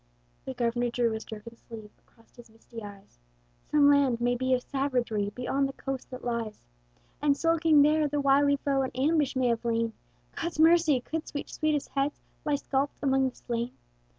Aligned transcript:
The 0.45 0.55
Governor 0.55 0.89
drew 0.89 1.11
his 1.11 1.23
jerkin 1.25 1.57
sleeve 1.57 1.91
Across 1.99 2.35
his 2.35 2.49
misty 2.49 2.81
eyes; 2.81 3.19
"Some 3.69 3.87
land, 3.87 4.19
maybe, 4.19 4.55
of 4.55 4.63
savagery 4.63 5.29
Beyond 5.29 5.69
the 5.69 5.73
coast 5.73 6.09
that 6.09 6.23
lies; 6.25 6.63
"And 7.21 7.37
skulking 7.37 7.83
there 7.83 8.07
the 8.07 8.19
wily 8.19 8.55
foe 8.55 8.81
In 8.81 8.89
ambush 8.95 9.35
may 9.35 9.49
have 9.49 9.63
lain: 9.63 9.93
God's 10.35 10.57
mercy! 10.59 11.01
Could 11.01 11.27
such 11.27 11.53
sweetest 11.53 11.89
heads 11.89 12.19
Lie 12.45 12.55
scalped 12.55 12.97
among 13.03 13.29
the 13.29 13.35
slain? 13.35 13.73